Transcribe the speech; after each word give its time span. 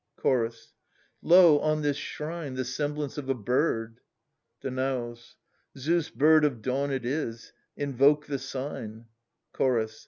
Chorus. 0.15 0.73
^4° 1.23 1.29
Lo, 1.29 1.59
on 1.59 1.83
this 1.83 1.95
shrine, 1.95 2.55
the 2.55 2.65
semblance 2.65 3.19
of 3.19 3.29
a 3.29 3.35
bird.* 3.35 3.99
Danaus. 4.63 5.35
Zeus' 5.77 6.09
bird 6.09 6.43
of 6.43 6.63
dawn 6.63 6.89
it 6.89 7.05
is; 7.05 7.53
invoke 7.77 8.25
the 8.25 8.39
sign 8.39 9.05
,/ 8.39 9.05
'Chorus. 9.53 9.99